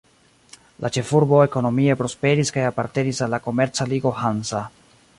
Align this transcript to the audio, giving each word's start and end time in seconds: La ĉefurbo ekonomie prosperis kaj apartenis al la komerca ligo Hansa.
La 0.85 0.89
ĉefurbo 0.95 1.41
ekonomie 1.43 1.97
prosperis 2.01 2.53
kaj 2.57 2.65
apartenis 2.73 3.23
al 3.27 3.33
la 3.37 3.45
komerca 3.49 3.89
ligo 3.95 4.19
Hansa. 4.25 4.69